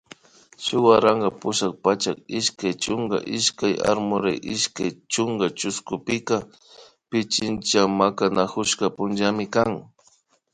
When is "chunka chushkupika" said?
5.11-6.37